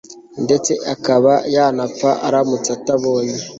ndetse 0.45 0.71
akaba 0.93 1.33
yanapfa 1.55 2.09
aramutse 2.27 2.69
atabonye 2.77 3.37